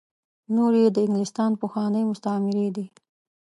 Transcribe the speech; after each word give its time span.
نور 0.55 0.73
یې 0.81 0.87
د 0.93 0.97
انګلستان 1.05 1.51
پخواني 1.61 2.01
مستعميري 2.09 2.67
دي. 2.75 2.85